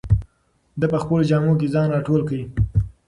ده 0.79 0.85
په 0.91 0.97
خپلو 1.03 1.23
جامو 1.29 1.53
کې 1.59 1.67
ځان 1.73 1.87
راټول 1.93 2.21
کړ. 2.29 2.39